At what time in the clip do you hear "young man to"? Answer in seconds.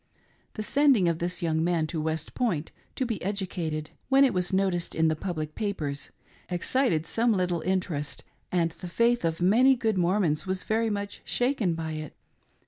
1.43-2.01